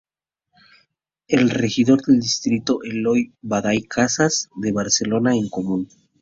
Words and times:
El 1.27 1.51
regidor 1.51 2.01
del 2.01 2.21
distrito 2.21 2.79
es 2.83 2.89
Eloi 2.89 3.35
Badia 3.43 3.79
Casas, 3.87 4.49
de 4.55 4.71
Barcelona 4.71 5.35
en 5.35 5.47
Comú. 5.47 5.85